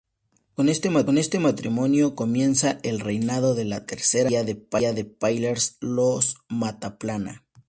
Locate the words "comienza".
2.15-2.79